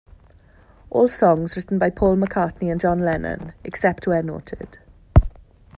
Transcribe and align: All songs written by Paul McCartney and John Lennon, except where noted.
All 0.89 1.07
songs 1.07 1.55
written 1.55 1.77
by 1.77 1.91
Paul 1.91 2.15
McCartney 2.17 2.71
and 2.71 2.81
John 2.81 3.01
Lennon, 3.01 3.53
except 3.63 4.07
where 4.07 4.23
noted. 4.23 4.79